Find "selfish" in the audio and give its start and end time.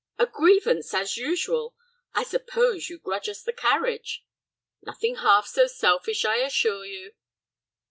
5.67-6.25